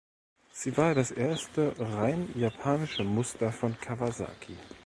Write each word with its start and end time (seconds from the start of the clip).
Sie 0.51 0.75
war 0.77 0.95
das 0.95 1.11
erste 1.11 1.75
rein 1.77 2.27
japanische 2.35 3.03
Muster 3.03 3.51
von 3.51 3.79
Kawasaki. 3.79 4.57